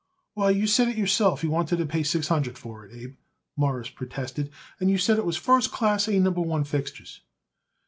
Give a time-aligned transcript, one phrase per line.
[0.33, 3.17] "Why, you say it yourself you wanted to pay six hundred for it, Abe,"
[3.55, 7.21] Morris protested, "and you said it was first class, A Number One fixtures."